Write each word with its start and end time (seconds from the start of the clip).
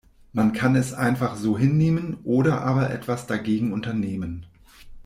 Man 0.33 0.51
kann 0.53 0.75
es 0.75 0.95
einfach 0.95 1.35
so 1.35 1.59
hinnehmen 1.59 2.17
oder 2.23 2.61
aber 2.61 2.89
etwas 2.89 3.27
dagegen 3.27 3.71
unternehmen. 3.71 4.47